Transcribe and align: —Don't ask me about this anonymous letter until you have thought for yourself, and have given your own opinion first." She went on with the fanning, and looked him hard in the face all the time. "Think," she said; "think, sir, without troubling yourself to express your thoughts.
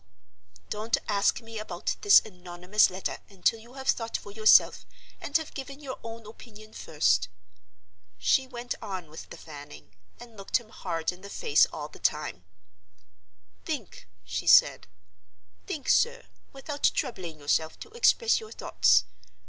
—Don't 0.71 0.97
ask 1.07 1.41
me 1.41 1.59
about 1.59 1.95
this 2.01 2.21
anonymous 2.21 2.89
letter 2.89 3.19
until 3.29 3.59
you 3.59 3.73
have 3.75 3.87
thought 3.87 4.17
for 4.17 4.31
yourself, 4.31 4.83
and 5.21 5.37
have 5.37 5.53
given 5.53 5.79
your 5.79 5.99
own 6.03 6.25
opinion 6.25 6.73
first." 6.73 7.27
She 8.17 8.47
went 8.47 8.73
on 8.81 9.11
with 9.11 9.29
the 9.29 9.37
fanning, 9.37 9.91
and 10.19 10.35
looked 10.35 10.57
him 10.57 10.69
hard 10.69 11.11
in 11.11 11.21
the 11.21 11.29
face 11.29 11.67
all 11.67 11.87
the 11.87 11.99
time. 11.99 12.43
"Think," 13.63 14.07
she 14.25 14.47
said; 14.47 14.87
"think, 15.67 15.87
sir, 15.87 16.25
without 16.51 16.89
troubling 16.95 17.37
yourself 17.39 17.79
to 17.81 17.91
express 17.91 18.39
your 18.39 18.51
thoughts. 18.51 19.03